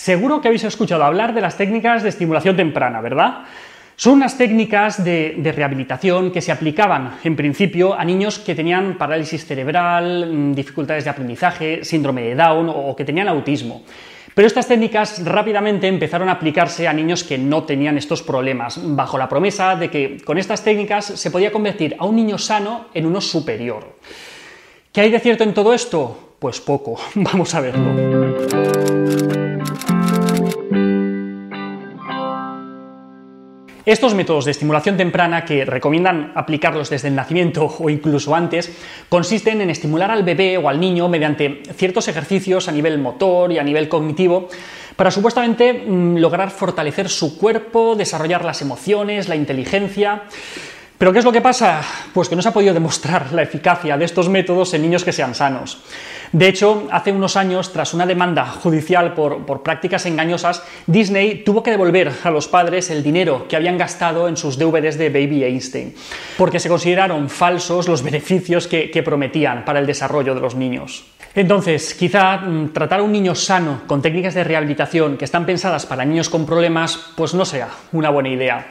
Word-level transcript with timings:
Seguro 0.00 0.40
que 0.40 0.48
habéis 0.48 0.64
escuchado 0.64 1.04
hablar 1.04 1.34
de 1.34 1.42
las 1.42 1.58
técnicas 1.58 2.02
de 2.02 2.08
estimulación 2.08 2.56
temprana, 2.56 3.02
¿verdad? 3.02 3.42
Son 3.96 4.14
unas 4.14 4.38
técnicas 4.38 5.04
de, 5.04 5.52
rehabilitación 5.54 6.30
que 6.30 6.40
se 6.40 6.50
aplicaban, 6.50 7.18
en 7.22 7.36
principio, 7.36 7.92
a 7.92 8.02
niños 8.02 8.38
que 8.38 8.54
tenían 8.54 8.96
parálisis 8.96 9.44
cerebral, 9.44 10.26
mm, 10.32 10.54
dificultades 10.54 11.04
de 11.04 11.10
aprendizaje, 11.10 11.84
síndrome 11.84 12.22
de 12.22 12.34
Down 12.34 12.72
o 12.74 12.96
que 12.96 13.04
tenían 13.04 13.28
autismo. 13.28 13.82
Pero 14.34 14.46
estas 14.46 14.68
técnicas 14.68 15.22
rápidamente 15.22 15.86
empezaron 15.86 16.30
a 16.30 16.32
aplicarse 16.40 16.88
a 16.88 16.94
niños 16.94 17.22
que 17.22 17.36
no 17.36 17.64
tenían 17.64 17.98
estos 17.98 18.22
problemas, 18.22 18.80
bajo 18.82 19.18
la 19.18 19.28
promesa 19.28 19.76
de 19.76 19.90
que 19.90 20.22
con 20.24 20.38
estas 20.38 20.64
técnicas 20.64 21.04
se 21.04 21.30
podía 21.30 21.52
convertir 21.52 21.94
a 21.98 22.06
un 22.06 22.16
niño 22.16 22.38
sano 22.38 22.86
en 22.94 23.04
uno 23.04 23.20
superior. 23.20 23.98
¿Qué 24.92 25.02
hay 25.02 25.10
de 25.10 25.20
cierto 25.20 25.44
en 25.44 25.52
todo 25.52 25.74
esto? 25.74 26.36
Pues 26.38 26.58
poco, 26.58 26.98
vamos 27.16 27.54
a 27.54 27.60
verlo. 27.60 29.49
Estos 33.86 34.14
métodos 34.14 34.44
de 34.44 34.50
estimulación 34.50 34.96
temprana, 34.96 35.44
que 35.44 35.64
recomiendan 35.64 36.32
aplicarlos 36.34 36.90
desde 36.90 37.08
el 37.08 37.14
nacimiento 37.14 37.64
o 37.78 37.88
incluso 37.88 38.34
antes, 38.34 38.70
consisten 39.08 39.60
en 39.62 39.70
estimular 39.70 40.10
al 40.10 40.22
bebé 40.22 40.58
o 40.58 40.68
al 40.68 40.78
niño 40.78 41.08
mediante 41.08 41.62
ciertos 41.74 42.06
ejercicios 42.08 42.68
a 42.68 42.72
nivel 42.72 42.98
motor 42.98 43.52
y 43.52 43.58
a 43.58 43.64
nivel 43.64 43.88
cognitivo 43.88 44.48
para 44.96 45.10
supuestamente 45.10 45.72
mm, 45.72 46.18
lograr 46.18 46.50
fortalecer 46.50 47.08
su 47.08 47.38
cuerpo, 47.38 47.94
desarrollar 47.96 48.44
las 48.44 48.60
emociones, 48.60 49.28
la 49.28 49.36
inteligencia. 49.36 50.24
Pero 51.00 51.14
¿qué 51.14 51.20
es 51.20 51.24
lo 51.24 51.32
que 51.32 51.40
pasa? 51.40 51.80
Pues 52.12 52.28
que 52.28 52.36
no 52.36 52.42
se 52.42 52.50
ha 52.50 52.52
podido 52.52 52.74
demostrar 52.74 53.32
la 53.32 53.40
eficacia 53.40 53.96
de 53.96 54.04
estos 54.04 54.28
métodos 54.28 54.74
en 54.74 54.82
niños 54.82 55.02
que 55.02 55.14
sean 55.14 55.34
sanos. 55.34 55.78
De 56.30 56.46
hecho, 56.46 56.88
hace 56.90 57.10
unos 57.10 57.38
años, 57.38 57.72
tras 57.72 57.94
una 57.94 58.04
demanda 58.04 58.44
judicial 58.44 59.14
por, 59.14 59.62
prácticas 59.62 60.04
engañosas, 60.04 60.62
Disney 60.86 61.42
tuvo 61.42 61.62
que 61.62 61.70
devolver 61.70 62.12
a 62.22 62.30
los 62.30 62.48
padres 62.48 62.90
el 62.90 63.02
dinero 63.02 63.48
que 63.48 63.56
habían 63.56 63.78
gastado 63.78 64.28
en 64.28 64.36
sus 64.36 64.58
DVDs 64.58 64.98
de 64.98 65.08
Baby 65.08 65.44
Einstein, 65.44 65.94
porque 66.36 66.60
se 66.60 66.68
consideraron 66.68 67.30
falsos 67.30 67.88
los 67.88 68.02
beneficios 68.02 68.66
que, 68.66 68.90
que 68.90 69.02
prometían 69.02 69.64
para 69.64 69.78
el 69.78 69.86
desarrollo 69.86 70.34
de 70.34 70.42
los 70.42 70.54
niños. 70.54 71.06
Entonces, 71.34 71.94
quizá 71.94 72.36
mm, 72.36 72.74
tratar 72.74 73.00
a 73.00 73.04
un 73.04 73.12
niño 73.12 73.34
sano 73.34 73.84
con 73.86 74.02
técnicas 74.02 74.34
de 74.34 74.44
rehabilitación 74.44 75.16
que 75.16 75.24
están 75.24 75.46
pensadas 75.46 75.86
para 75.86 76.04
niños 76.04 76.28
con 76.28 76.44
problemas, 76.44 77.00
pues 77.16 77.32
no 77.32 77.46
sea 77.46 77.70
una 77.92 78.10
buena 78.10 78.28
idea. 78.28 78.70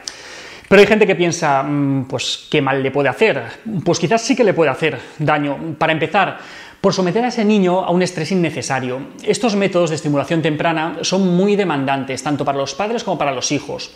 Pero 0.70 0.82
hay 0.82 0.86
gente 0.86 1.04
que 1.04 1.16
piensa, 1.16 1.64
mm, 1.64 2.04
pues, 2.04 2.46
¿qué 2.48 2.62
mal 2.62 2.80
le 2.80 2.92
puede 2.92 3.08
hacer? 3.08 3.42
Pues 3.84 3.98
quizás 3.98 4.22
sí 4.22 4.36
que 4.36 4.44
le 4.44 4.54
puede 4.54 4.70
hacer 4.70 5.00
daño. 5.18 5.74
Para 5.76 5.92
empezar, 5.92 6.38
por 6.80 6.94
someter 6.94 7.24
a 7.24 7.26
ese 7.26 7.44
niño 7.44 7.80
a 7.80 7.90
un 7.90 8.02
estrés 8.02 8.30
innecesario. 8.30 9.00
Estos 9.24 9.56
métodos 9.56 9.90
de 9.90 9.96
estimulación 9.96 10.42
temprana 10.42 10.98
son 11.00 11.26
muy 11.36 11.56
demandantes, 11.56 12.22
tanto 12.22 12.44
para 12.44 12.56
los 12.56 12.76
padres 12.76 13.02
como 13.02 13.18
para 13.18 13.32
los 13.32 13.50
hijos. 13.50 13.90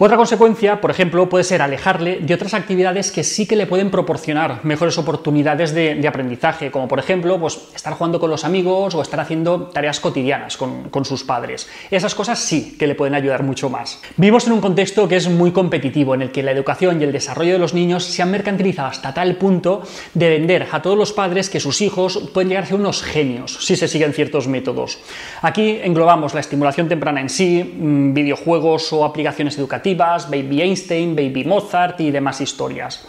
Otra 0.00 0.16
consecuencia, 0.16 0.80
por 0.80 0.92
ejemplo, 0.92 1.28
puede 1.28 1.42
ser 1.42 1.60
alejarle 1.60 2.20
de 2.20 2.32
otras 2.32 2.54
actividades 2.54 3.10
que 3.10 3.24
sí 3.24 3.48
que 3.48 3.56
le 3.56 3.66
pueden 3.66 3.90
proporcionar 3.90 4.64
mejores 4.64 4.96
oportunidades 4.96 5.74
de, 5.74 6.06
aprendizaje, 6.06 6.70
como 6.70 6.86
por 6.86 7.00
ejemplo 7.00 7.40
pues, 7.40 7.58
estar 7.74 7.94
jugando 7.94 8.20
con 8.20 8.30
los 8.30 8.44
amigos 8.44 8.94
o 8.94 9.02
estar 9.02 9.18
haciendo 9.18 9.62
tareas 9.74 9.98
cotidianas 9.98 10.56
con, 10.56 10.88
con 10.90 11.04
sus 11.04 11.24
padres. 11.24 11.68
Esas 11.90 12.14
cosas 12.14 12.38
sí 12.38 12.76
que 12.78 12.86
le 12.86 12.94
pueden 12.94 13.16
ayudar 13.16 13.42
mucho 13.42 13.70
más. 13.70 14.00
Vivimos 14.16 14.46
en 14.46 14.52
un 14.52 14.60
contexto 14.60 15.08
que 15.08 15.16
es 15.16 15.28
muy 15.28 15.50
competitivo, 15.50 16.14
en 16.14 16.22
el 16.22 16.30
que 16.30 16.44
la 16.44 16.52
educación 16.52 17.00
y 17.00 17.04
el 17.04 17.10
desarrollo 17.10 17.54
de 17.54 17.58
los 17.58 17.74
niños 17.74 18.04
se 18.04 18.22
han 18.22 18.30
mercantilizado 18.30 18.90
hasta 18.90 19.12
tal 19.12 19.34
punto 19.34 19.82
de 20.14 20.30
vender 20.30 20.68
a 20.70 20.80
todos 20.80 20.96
los 20.96 21.12
padres 21.12 21.50
que 21.50 21.58
sus 21.58 21.80
hijos 21.80 22.30
pueden 22.32 22.50
llegar 22.50 22.62
a 22.62 22.66
ser 22.68 22.76
unos 22.76 23.02
genios 23.02 23.58
si 23.66 23.74
se 23.74 23.88
siguen 23.88 24.12
ciertos 24.12 24.46
métodos. 24.46 25.00
Aquí 25.42 25.80
englobamos 25.82 26.34
la 26.34 26.40
estimulación 26.40 26.88
temprana 26.88 27.20
en 27.20 27.28
sí, 27.28 27.64
mm, 27.64 28.14
videojuegos 28.14 28.92
o 28.92 29.04
aplicaciones 29.04 29.58
educativas, 29.58 29.87
Baby 29.94 30.62
Einstein, 30.62 31.14
Baby 31.14 31.44
Mozart 31.44 32.00
y 32.00 32.10
demás 32.10 32.40
historias. 32.40 33.06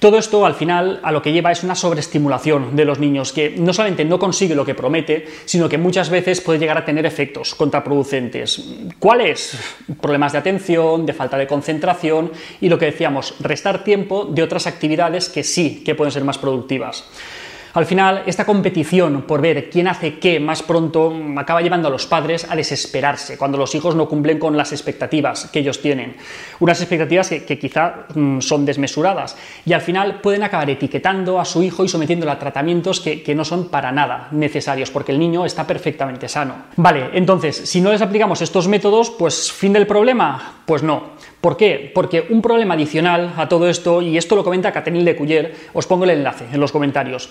Todo 0.00 0.16
esto 0.16 0.46
al 0.46 0.54
final 0.54 0.98
a 1.02 1.12
lo 1.12 1.20
que 1.20 1.30
lleva 1.30 1.52
es 1.52 1.62
una 1.62 1.74
sobreestimulación 1.74 2.74
de 2.74 2.86
los 2.86 2.98
niños 2.98 3.34
que 3.34 3.50
no 3.58 3.74
solamente 3.74 4.06
no 4.06 4.18
consigue 4.18 4.54
lo 4.54 4.64
que 4.64 4.74
promete, 4.74 5.28
sino 5.44 5.68
que 5.68 5.76
muchas 5.76 6.08
veces 6.08 6.40
puede 6.40 6.58
llegar 6.58 6.78
a 6.78 6.86
tener 6.86 7.04
efectos 7.04 7.54
contraproducentes. 7.54 8.64
¿Cuáles? 8.98 9.58
Problemas 10.00 10.32
de 10.32 10.38
atención, 10.38 11.04
de 11.04 11.12
falta 11.12 11.36
de 11.36 11.46
concentración 11.46 12.32
y 12.62 12.70
lo 12.70 12.78
que 12.78 12.86
decíamos, 12.86 13.34
restar 13.40 13.84
tiempo 13.84 14.24
de 14.24 14.42
otras 14.42 14.66
actividades 14.66 15.28
que 15.28 15.44
sí 15.44 15.82
que 15.84 15.94
pueden 15.94 16.12
ser 16.12 16.24
más 16.24 16.38
productivas. 16.38 17.04
Al 17.72 17.86
final, 17.86 18.24
esta 18.26 18.44
competición 18.44 19.22
por 19.22 19.40
ver 19.40 19.70
quién 19.70 19.86
hace 19.86 20.18
qué 20.18 20.40
más 20.40 20.62
pronto 20.62 21.14
acaba 21.36 21.62
llevando 21.62 21.86
a 21.86 21.90
los 21.90 22.06
padres 22.06 22.46
a 22.50 22.56
desesperarse 22.56 23.38
cuando 23.38 23.58
los 23.58 23.74
hijos 23.74 23.94
no 23.94 24.08
cumplen 24.08 24.38
con 24.38 24.56
las 24.56 24.72
expectativas 24.72 25.46
que 25.52 25.60
ellos 25.60 25.80
tienen. 25.80 26.16
Unas 26.58 26.80
expectativas 26.80 27.28
que, 27.28 27.58
quizá 27.58 28.06
mm, 28.14 28.40
son 28.40 28.64
desmesuradas 28.64 29.36
y 29.64 29.72
al 29.72 29.82
final 29.82 30.20
pueden 30.20 30.42
acabar 30.42 30.68
etiquetando 30.68 31.38
a 31.40 31.44
su 31.44 31.62
hijo 31.62 31.84
y 31.84 31.88
sometiéndolo 31.88 32.32
a 32.32 32.38
tratamientos 32.38 33.00
que, 33.00 33.30
no 33.30 33.44
son 33.44 33.68
para 33.68 33.92
nada 33.92 34.26
necesarios 34.32 34.90
porque 34.90 35.12
el 35.12 35.18
niño 35.20 35.44
está 35.44 35.64
perfectamente 35.64 36.28
sano. 36.28 36.54
Vale, 36.76 37.10
entonces, 37.12 37.56
si 37.56 37.80
no 37.80 37.92
les 37.92 38.02
aplicamos 38.02 38.42
estos 38.42 38.66
métodos, 38.66 39.10
pues 39.10 39.52
fin 39.52 39.72
del 39.72 39.86
problema, 39.86 40.62
pues 40.66 40.82
no. 40.82 41.20
¿Por 41.40 41.56
qué? 41.56 41.90
Porque 41.94 42.26
un 42.28 42.42
problema 42.42 42.74
adicional 42.74 43.32
a 43.36 43.48
todo 43.48 43.68
esto, 43.68 44.02
y 44.02 44.18
esto 44.18 44.36
lo 44.36 44.44
comenta 44.44 44.72
Catherine 44.72 45.04
Lecuyer, 45.04 45.54
os 45.72 45.86
pongo 45.86 46.04
el 46.04 46.10
enlace 46.10 46.46
en 46.52 46.60
los 46.60 46.70
comentarios, 46.70 47.30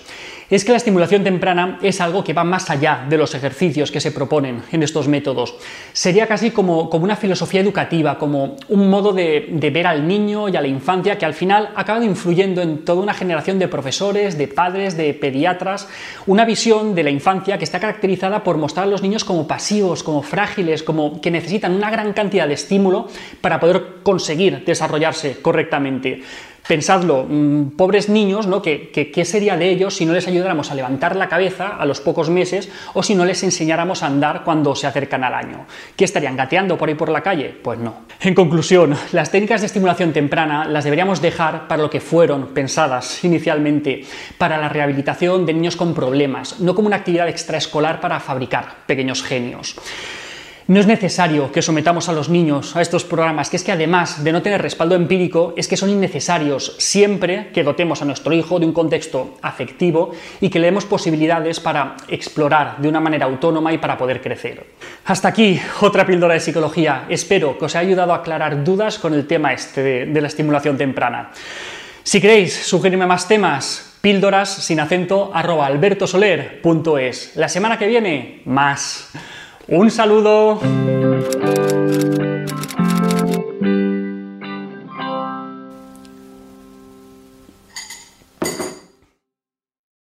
es 0.50 0.64
que 0.64 0.72
la 0.72 0.78
estimulación 0.78 1.22
temprana 1.22 1.78
es 1.80 2.00
algo 2.00 2.24
que 2.24 2.32
va 2.32 2.44
más 2.44 2.70
allá 2.70 3.06
de 3.08 3.16
los 3.16 3.34
ejercicios 3.34 3.90
que 3.90 4.00
se 4.00 4.10
proponen 4.10 4.62
en 4.72 4.82
estos 4.82 5.06
métodos. 5.06 5.54
Sería 5.92 6.26
casi 6.26 6.50
como, 6.50 6.90
como 6.90 7.04
una 7.04 7.16
filosofía 7.16 7.60
educativa, 7.60 8.18
como 8.18 8.56
un 8.68 8.90
modo 8.90 9.12
de, 9.12 9.48
de, 9.50 9.70
ver 9.70 9.86
al 9.86 10.06
niño 10.08 10.48
y 10.48 10.56
a 10.56 10.60
la 10.60 10.66
infancia 10.66 11.18
que 11.18 11.24
al 11.24 11.34
final 11.34 11.70
ha 11.76 11.82
acabado 11.82 12.04
influyendo 12.04 12.62
en 12.62 12.84
toda 12.84 13.02
una 13.02 13.14
generación 13.14 13.58
de 13.58 13.68
profesores, 13.68 14.36
de 14.36 14.48
padres, 14.48 14.96
de 14.96 15.14
pediatras, 15.14 15.88
una 16.26 16.44
visión 16.44 16.94
de 16.94 17.04
la 17.04 17.10
infancia 17.10 17.58
que 17.58 17.64
está 17.64 17.78
caracterizada 17.78 18.42
por 18.42 18.56
mostrar 18.56 18.86
a 18.86 18.90
los 18.90 19.02
niños 19.02 19.24
como 19.24 19.46
pasivos, 19.46 20.02
como 20.02 20.22
frágiles, 20.22 20.82
como 20.82 21.20
que 21.20 21.30
necesitan 21.30 21.74
una 21.74 21.90
gran 21.90 22.12
cantidad 22.12 22.48
de 22.48 22.54
estímulo 22.54 23.08
para 23.40 23.60
poder 23.60 24.00
conseguir 24.02 24.64
desarrollarse 24.64 25.40
correctamente. 25.40 26.22
Pensadlo, 26.66 27.26
mm, 27.28 27.70
pobres 27.76 28.08
niños, 28.08 28.46
¿no? 28.46 28.62
¿Qué, 28.62 29.22
sería 29.24 29.56
de 29.56 29.70
ellos 29.70 29.94
si 29.96 30.06
no 30.06 30.12
les 30.12 30.28
ayudáramos 30.28 30.70
a 30.70 30.74
levantar 30.74 31.16
la 31.16 31.28
cabeza 31.28 31.76
a 31.76 31.84
los 31.84 32.00
pocos 32.00 32.30
meses 32.30 32.68
o 32.94 33.02
si 33.02 33.14
no 33.14 33.24
les 33.24 33.42
enseñáramos 33.42 34.02
a 34.02 34.06
andar 34.06 34.44
cuando 34.44 34.74
se 34.76 34.86
acercan 34.86 35.24
al 35.24 35.34
año? 35.34 35.66
¿Qué 35.96 36.04
estarían 36.04 36.36
gateando 36.36 36.78
por 36.78 36.88
ahí 36.88 36.94
por 36.94 37.08
la 37.08 37.22
calle? 37.22 37.54
Pues 37.62 37.78
no. 37.78 38.06
En 38.20 38.34
conclusión, 38.34 38.96
las 39.12 39.30
técnicas 39.30 39.60
de 39.60 39.66
estimulación 39.66 40.12
temprana 40.12 40.64
las 40.64 40.84
deberíamos 40.84 41.20
dejar 41.20 41.68
para 41.68 41.82
lo 41.82 41.90
que 41.90 42.00
fueron 42.00 42.48
pensadas 42.48 43.24
inicialmente, 43.24 44.04
para 44.38 44.58
la 44.58 44.68
rehabilitación 44.68 45.46
de 45.46 45.54
niños 45.54 45.76
con 45.76 45.94
problemas, 45.94 46.60
no 46.60 46.74
como 46.74 46.86
una 46.86 46.96
actividad 46.96 47.28
extraescolar 47.28 48.00
para 48.00 48.20
fabricar 48.20 48.84
pequeños 48.86 49.22
genios. 49.22 49.76
No 50.66 50.78
es 50.78 50.86
necesario 50.86 51.50
que 51.50 51.62
sometamos 51.62 52.08
a 52.08 52.12
los 52.12 52.28
niños 52.28 52.76
a 52.76 52.82
estos 52.82 53.04
programas, 53.04 53.50
que 53.50 53.56
es 53.56 53.64
que 53.64 53.72
además 53.72 54.22
de 54.22 54.32
no 54.32 54.42
tener 54.42 54.62
respaldo 54.62 54.94
empírico, 54.94 55.54
es 55.56 55.66
que 55.66 55.76
son 55.76 55.90
innecesarios 55.90 56.76
siempre 56.78 57.48
que 57.52 57.64
dotemos 57.64 58.02
a 58.02 58.04
nuestro 58.04 58.32
hijo 58.32 58.60
de 58.60 58.66
un 58.66 58.72
contexto 58.72 59.36
afectivo 59.42 60.12
y 60.40 60.48
que 60.48 60.58
le 60.58 60.66
demos 60.66 60.84
posibilidades 60.84 61.60
para 61.60 61.96
explorar 62.08 62.76
de 62.78 62.88
una 62.88 63.00
manera 63.00 63.26
autónoma 63.26 63.72
y 63.72 63.78
para 63.78 63.98
poder 63.98 64.20
crecer. 64.20 64.64
Hasta 65.06 65.28
aquí 65.28 65.60
otra 65.80 66.06
píldora 66.06 66.34
de 66.34 66.40
psicología. 66.40 67.06
Espero 67.08 67.58
que 67.58 67.64
os 67.64 67.74
haya 67.74 67.88
ayudado 67.88 68.12
a 68.12 68.16
aclarar 68.16 68.62
dudas 68.62 68.98
con 68.98 69.14
el 69.14 69.26
tema 69.26 69.52
este 69.52 69.82
de, 70.06 70.20
la 70.20 70.28
estimulación 70.28 70.76
temprana. 70.76 71.30
Si 72.02 72.20
queréis 72.20 72.54
sugerirme 72.66 73.06
más 73.06 73.26
temas, 73.26 73.96
píldoras 74.00 74.48
sin 74.48 74.80
acento 74.80 75.30
arroba 75.34 75.66
albertosoler.es. 75.66 77.36
La 77.36 77.48
semana 77.48 77.78
que 77.78 77.86
viene, 77.86 78.42
más. 78.44 79.10
Un 79.68 79.90
saludo. 79.90 80.60